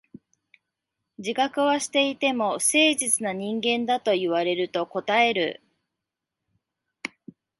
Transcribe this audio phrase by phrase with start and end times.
[1.19, 5.61] 自覚はしていても、不誠実な人間だと言われると応える。